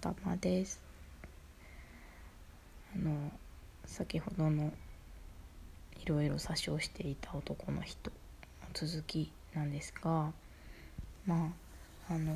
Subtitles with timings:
[0.00, 0.80] 頭です。
[2.94, 3.32] あの
[3.84, 4.72] 先ほどの
[6.00, 8.16] いろいろ詐称していた男の人の
[8.72, 10.32] 続きなんですが
[11.26, 11.52] ま
[12.08, 12.32] ああの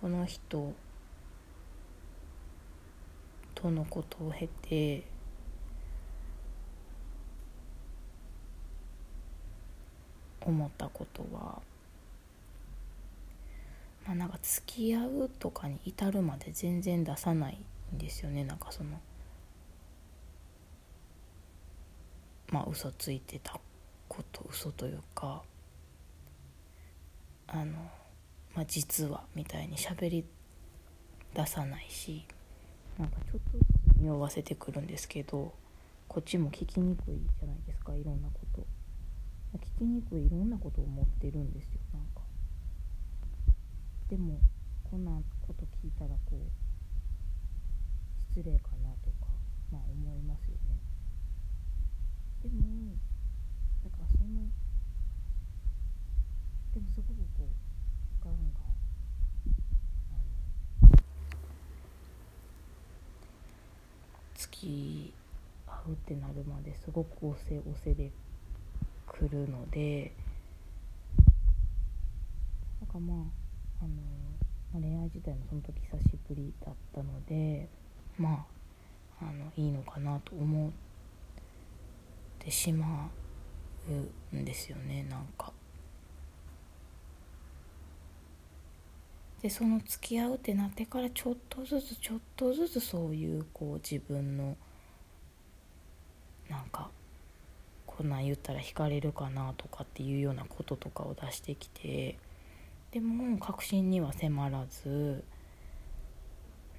[0.00, 0.74] この人
[3.54, 5.04] とのことを経て
[10.42, 11.60] 思ったことは
[14.08, 17.58] まあなんか付き合うとかに至るまで全然出さない
[17.94, 18.98] んですよねなんかその
[22.50, 23.60] まあ嘘ついてた
[24.08, 25.42] こと嘘というか
[27.48, 27.66] あの、
[28.54, 30.24] まあ、実はみたいに喋り
[31.34, 32.24] 出さないし
[32.98, 35.52] なんかちょっと匂わせてくるんですけど
[36.08, 38.66] こっちも聞きにくいじゃないですかいろんなこと。
[39.56, 41.77] 聞きにくいいろんなことを思ってるんですよ。
[44.08, 44.40] でも
[44.90, 45.12] こんな
[45.46, 46.38] こと聞いたらこう
[48.38, 49.26] 失礼かなとか
[49.70, 50.78] まあ思いますよね。
[52.42, 52.96] でも
[53.84, 54.48] だからその
[56.72, 57.48] でもすごくこ
[58.22, 58.64] うガンガン
[60.12, 60.16] あ
[60.86, 60.98] の
[64.36, 65.12] 付き
[65.66, 68.10] 合うってなるまですごく押せ押せで
[69.06, 70.12] くるので。
[72.80, 73.47] なんかまあ、
[75.14, 77.68] 自体もその時久しぶりだったので
[78.16, 78.46] ま
[79.20, 80.70] ああのいいのかなと思っ
[82.38, 83.10] てしま
[84.32, 85.52] うんですよねなんか。
[89.42, 94.56] でその付き合うってなってからちょっとずつちょっとずつそういうこう自分の
[96.50, 96.90] なんか
[97.86, 102.18] こんなん言ったら惹かれるかなとかっていうようなこととかを出してきて
[102.90, 105.24] でも確信には迫らず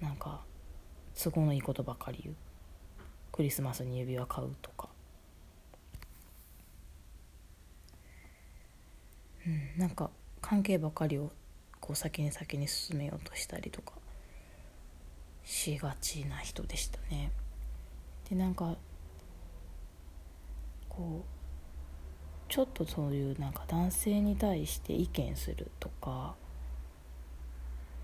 [0.01, 0.41] なんか
[1.21, 2.35] 都合のいいことばかり言う。
[3.31, 4.89] クリスマスに指輪買うとか、
[9.45, 10.09] うん、なんか
[10.41, 11.31] 関係ばかりを
[11.79, 13.93] こう先に先に進めようとしたりとか。
[15.49, 17.31] しがちな人でしたね。
[18.29, 18.75] でなんか
[20.87, 21.38] こう
[22.49, 26.35] ちょっとそういうなんか男性に対して意見するとか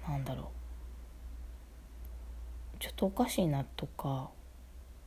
[0.07, 0.51] なんだろ
[2.75, 4.29] うちょっとおかしいなとか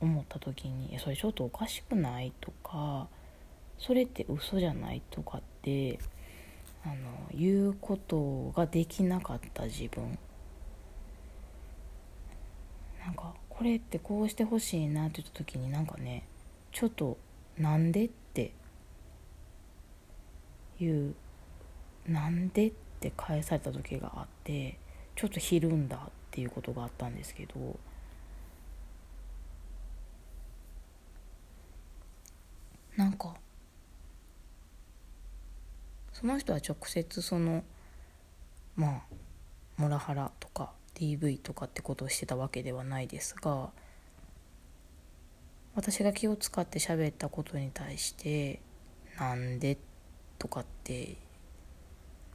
[0.00, 3.08] 思った時に「それちょっとおかしくない?」とか
[3.78, 6.00] 「それって嘘じゃない?」とかって
[6.84, 6.94] あの
[7.32, 10.18] 言うことができなかった自分
[13.04, 16.24] なんかこれってこうしてほしいなって言った時になんかね
[16.72, 17.18] ちょっと
[17.56, 18.27] なんでって
[20.80, 21.14] いう
[22.06, 24.78] なんでって返された時があって
[25.14, 26.00] ちょっとひるんだっ
[26.30, 27.78] ていうことがあったんですけど
[32.96, 33.34] なんか
[36.12, 37.62] その人は直接その
[38.74, 39.00] まあ
[39.76, 43.70] モラハラとか DV とかってことをしてたわけではないですが
[45.76, 48.60] 私が気を使って喋ったことに対して
[49.16, 49.78] 「なんで?」
[50.38, 51.16] とかって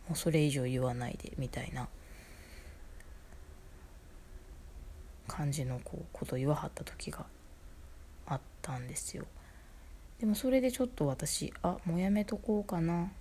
[0.08, 1.88] もうそれ以上言わないでみたいな
[5.28, 7.26] 感じのこうこと言わはった時が
[8.28, 9.26] あったんですよ。
[10.20, 13.12] でもそれでちょっと私あもうやめとこうかな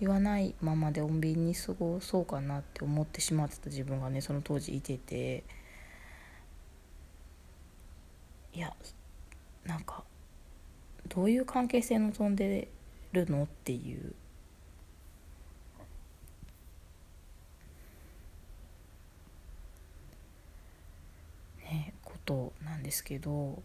[0.00, 5.44] 言わないままで穏便に過ごそうかなって思ってしまってた自分がねその当時いてて
[8.52, 8.72] いや
[9.64, 10.04] なんか
[11.08, 12.68] どういう関係性の飛んで
[13.14, 13.44] るの？
[13.44, 14.14] っていう。
[21.62, 23.62] ねことなんですけど。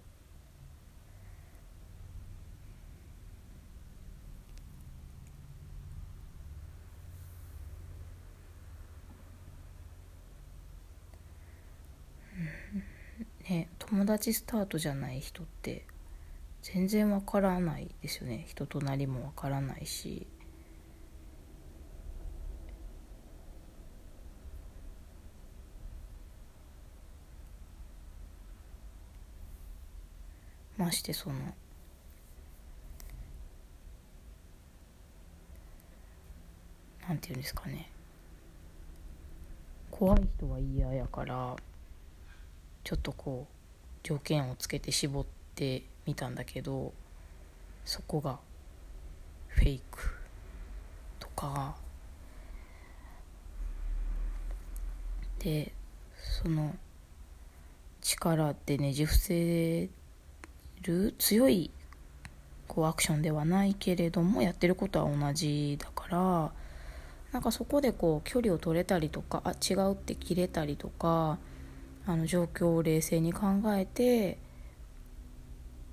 [13.49, 15.83] ね友達スタートじゃない人って
[16.61, 18.45] 全然わからないですよね。
[18.47, 20.27] 人となりもわからないし。
[30.77, 31.35] ましてその
[37.07, 37.91] なんていうんですかね。
[39.91, 41.57] 怖い人は嫌やから
[42.85, 43.53] ちょっとこう
[44.03, 45.25] 条件をつけて絞っ
[45.55, 46.91] てみたんだけど
[47.85, 48.39] そこが
[49.47, 49.99] フェイク
[51.19, 51.75] とか。
[55.37, 55.71] で
[56.17, 56.75] その
[58.01, 59.89] 力ってねじ伏せ
[60.81, 61.71] る強い
[62.67, 66.51] こうアクションではないけれどもやってることは同じだから
[67.31, 71.37] なんかそこでこう距離を取れたりとかあ違うって切れたりとか
[72.05, 74.37] あの状況を冷静に考えて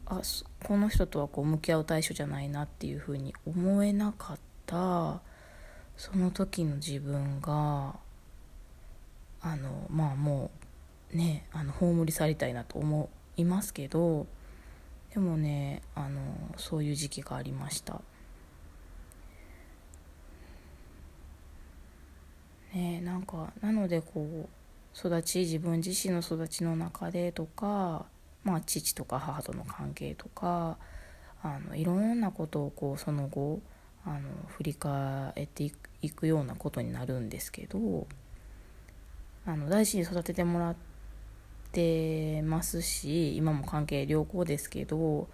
[0.07, 0.23] あ
[0.65, 5.21] この人とはこう向き合う対象じゃないなっていうふうに思えなかった
[5.97, 7.97] その時の自分が
[9.41, 10.51] あのまあも
[11.13, 14.27] うねあの葬り去りたいなと思いますけど
[15.13, 16.21] でもねあの
[16.57, 18.01] そういう時期がありました。
[22.75, 24.49] ねなんかなのでこう
[24.97, 28.07] 育ち自分自身の育ちの中でとか、
[28.47, 30.79] まあ、父とか母との関係とか
[31.43, 33.61] あのいろんなことをこうその後
[34.05, 35.69] あの振り返って
[36.01, 38.07] いくようなことになるんですけど
[39.45, 40.77] あの大事に育ててもらっ
[41.73, 45.29] てますし今も関係良好ですけど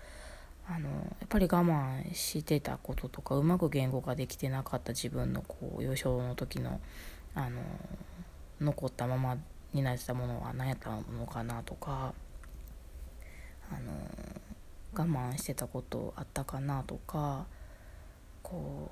[0.66, 0.94] あのや
[1.26, 6.80] っぱり我慢してたこととかうまく言語化できてなかった自分のこう幼少の時の
[7.34, 7.60] あの
[8.58, 9.36] 残ったまま
[9.74, 12.14] になってたものは何やったのかなとか
[13.72, 13.92] あの
[14.94, 17.46] 我慢してたことあったかなとか
[18.42, 18.90] こ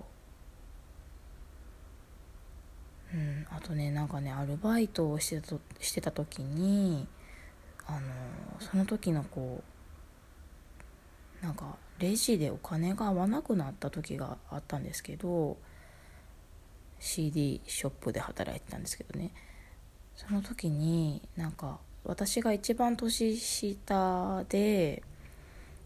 [3.13, 7.07] う、うん、あとねなんかねアルバイトをしてたしてた時に
[7.87, 8.01] あの
[8.61, 9.63] その時のこ
[11.43, 15.59] うなんかレジでお金が合わなくなった時があったんですけど
[16.99, 19.33] CD ショップで働いてたんですけどね。
[20.17, 25.03] その時になんか私が一番年下で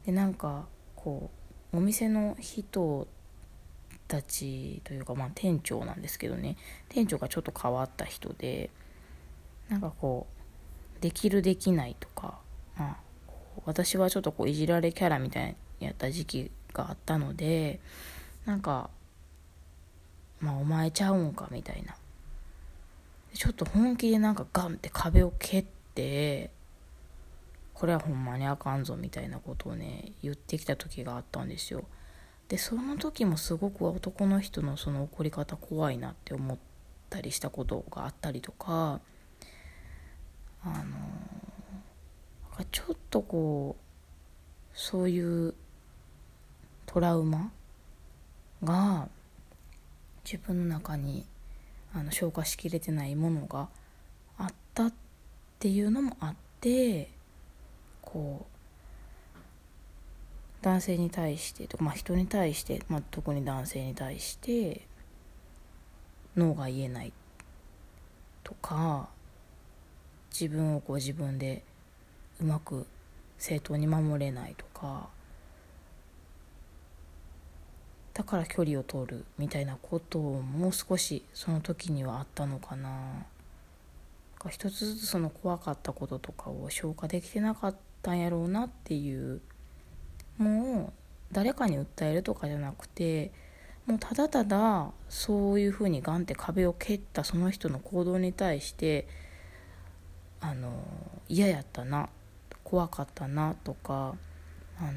[0.07, 0.67] でなんか
[0.97, 1.31] こ
[1.73, 3.09] うお店の人
[4.07, 6.57] たちというかまあ店長なんですけどね。
[6.89, 8.71] 店長がちょっと変わった人で
[9.69, 10.27] なんかこ
[10.99, 12.39] うできるできないとか、
[12.77, 12.97] まあ、
[13.65, 17.81] 私はちょっとこういじられキャラみたいにやった時期があったので
[18.45, 18.91] なんか
[20.41, 21.97] まあお前ちゃうんかみたいな。
[23.35, 25.65] ちょっと本気でなんかガンって壁を蹴っ
[25.95, 26.51] て
[27.75, 31.85] これはほんまにあかんぞみたいなことをね言ってきた時があったんですよ。
[32.49, 36.59] でその時もすごく男の人のその怒り方怖いなって思っ
[37.11, 39.01] たりしたことがあったりとか
[40.63, 45.55] あのちょっとこうそういう
[46.87, 47.51] トラウマ
[48.63, 49.09] が
[50.25, 51.27] 自分の中に
[51.95, 53.69] あの消化しきれてないものが
[54.39, 55.04] あったって
[55.55, 57.11] っていうのもあって
[58.03, 58.55] こう
[60.65, 64.83] 男性に対してとまあ人に対して、まあ、特に男性に対して
[66.37, 67.13] 脳が言えない
[68.43, 69.09] とか
[70.31, 71.63] 自分をこう自分で
[72.41, 72.87] うまく
[73.39, 75.09] 正当に守れないとか
[78.15, 83.27] だから距離を取るみたいなことも少しその時にはあったのかな。
[84.51, 89.41] 一つずつその怖かったこととかを消化できてなかったんやろうなっていう
[90.39, 90.93] もう
[91.33, 93.33] 誰かに訴えるとかじゃなくて
[93.87, 99.07] もうただただそういうふうにガンって壁を蹴ったその人の行動に対して
[100.41, 100.73] あの
[101.29, 102.09] 嫌やったな
[102.63, 104.15] 怖かったなとか
[104.79, 104.93] あの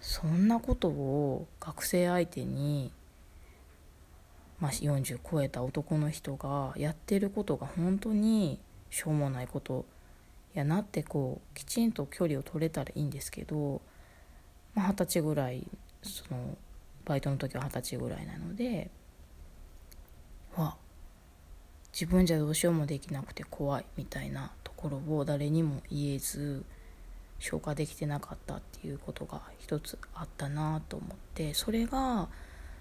[0.00, 2.92] そんなことを学生相手に、
[4.66, 8.58] まあ、40超えた男の人がやってることが本当に
[8.90, 9.84] しょうもないこと
[10.54, 13.80] やなってこうきちんと距離を取れたらいいんですけど
[14.74, 15.64] 二十、まあ、歳ぐらい
[16.02, 16.56] その
[17.04, 18.90] バイトの時は二十歳ぐらいなので
[20.56, 20.74] わ
[21.92, 26.64] 自分じゃどうしようもできなくて怖いみたいなところを誰にも言えず
[27.38, 32.28] 消化できてなかったっていうことが一つあったなと思ってそれが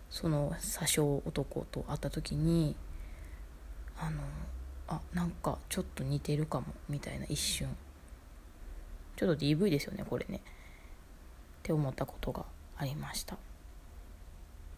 [0.10, 2.76] その詐称男と会った時に
[3.98, 4.22] あの
[4.88, 7.68] あなんかちょっと似てるかもみたいな一瞬。
[9.16, 10.38] ちょっと DV ですよねこれね。
[10.38, 10.42] っ
[11.64, 12.46] て思ったことが
[12.78, 13.38] ありました。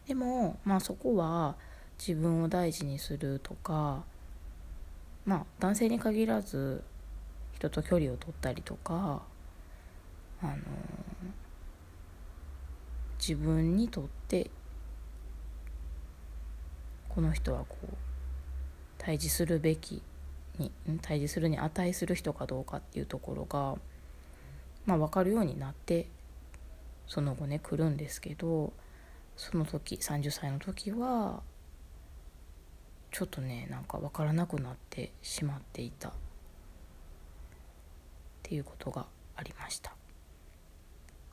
[0.07, 1.55] でもまあそこは
[1.99, 4.03] 自分を大事にするとか
[5.25, 6.83] まあ男性に限らず
[7.55, 9.21] 人と距離を取ったりとか
[10.41, 10.53] あの
[13.19, 14.51] 自分にとって
[17.17, 17.87] この人はこう
[18.99, 20.03] 対峙するべき
[20.59, 20.71] に
[21.01, 23.75] 対峙するに値する人かどうかっていうところが、
[24.85, 26.05] まあ、分かるようになって
[27.07, 28.71] その後ね来るんですけど
[29.35, 31.41] その時30歳の時は
[33.09, 36.09] ちょっとねなんか分からなくなってしまっていた。
[36.09, 36.11] っ
[38.43, 39.95] ていうことがありました。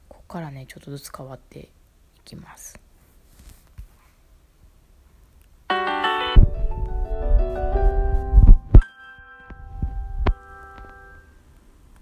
[0.08, 1.68] ここからねちょっとずつ変わってい
[2.24, 2.80] きます。